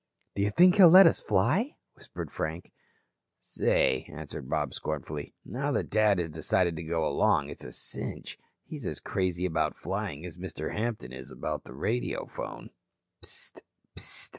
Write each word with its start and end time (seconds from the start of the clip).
"Do 0.33 0.41
you 0.41 0.49
think 0.49 0.77
he'll 0.77 0.89
let 0.89 1.05
us 1.05 1.19
fly?" 1.19 1.75
whispered 1.93 2.31
Frank. 2.31 2.71
"Say," 3.39 4.09
answered 4.11 4.49
Bob 4.49 4.73
scornfully, 4.73 5.35
"now 5.45 5.71
that 5.73 5.91
Dad 5.91 6.17
has 6.17 6.31
decided 6.31 6.75
to 6.77 6.83
go 6.83 7.05
along, 7.07 7.49
it's 7.51 7.63
a 7.65 7.71
cinch. 7.71 8.39
He's 8.65 8.87
as 8.87 8.99
crazy 8.99 9.45
about 9.45 9.77
flying 9.77 10.25
as 10.25 10.37
Mr. 10.37 10.73
Hampton 10.73 11.13
is 11.13 11.29
about 11.29 11.65
the 11.65 11.75
radiophone." 11.75 12.71
"Ssst. 13.23 13.61